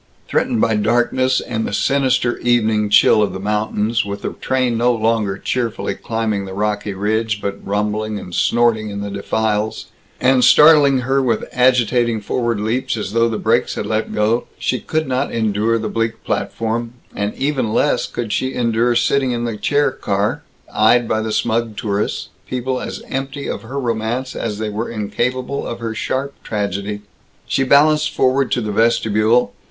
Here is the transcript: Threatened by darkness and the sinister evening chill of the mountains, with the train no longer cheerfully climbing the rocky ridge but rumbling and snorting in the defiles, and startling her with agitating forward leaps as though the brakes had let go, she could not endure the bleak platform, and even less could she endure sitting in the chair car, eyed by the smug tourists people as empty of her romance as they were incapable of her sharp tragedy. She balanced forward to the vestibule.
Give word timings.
Threatened 0.27 0.59
by 0.59 0.77
darkness 0.77 1.39
and 1.41 1.63
the 1.67 1.73
sinister 1.73 2.39
evening 2.39 2.89
chill 2.89 3.21
of 3.21 3.33
the 3.33 3.39
mountains, 3.39 4.03
with 4.03 4.23
the 4.23 4.31
train 4.33 4.75
no 4.75 4.91
longer 4.91 5.37
cheerfully 5.37 5.93
climbing 5.93 6.45
the 6.45 6.55
rocky 6.55 6.95
ridge 6.95 7.39
but 7.39 7.63
rumbling 7.63 8.17
and 8.17 8.33
snorting 8.33 8.89
in 8.89 9.01
the 9.01 9.11
defiles, 9.11 9.91
and 10.19 10.43
startling 10.43 11.01
her 11.01 11.21
with 11.21 11.45
agitating 11.53 12.19
forward 12.19 12.59
leaps 12.59 12.97
as 12.97 13.13
though 13.13 13.29
the 13.29 13.37
brakes 13.37 13.75
had 13.75 13.85
let 13.85 14.11
go, 14.11 14.47
she 14.57 14.79
could 14.79 15.07
not 15.07 15.31
endure 15.31 15.77
the 15.77 15.87
bleak 15.87 16.23
platform, 16.23 16.93
and 17.15 17.35
even 17.35 17.71
less 17.71 18.07
could 18.07 18.33
she 18.33 18.55
endure 18.55 18.95
sitting 18.95 19.29
in 19.29 19.43
the 19.43 19.55
chair 19.55 19.91
car, 19.91 20.41
eyed 20.73 21.07
by 21.07 21.21
the 21.21 21.31
smug 21.31 21.77
tourists 21.77 22.29
people 22.47 22.81
as 22.81 23.03
empty 23.07 23.47
of 23.47 23.61
her 23.61 23.79
romance 23.79 24.35
as 24.35 24.57
they 24.57 24.69
were 24.69 24.89
incapable 24.89 25.63
of 25.67 25.77
her 25.77 25.93
sharp 25.93 26.33
tragedy. 26.41 27.01
She 27.45 27.63
balanced 27.63 28.09
forward 28.09 28.51
to 28.53 28.61
the 28.61 28.71
vestibule. 28.71 29.53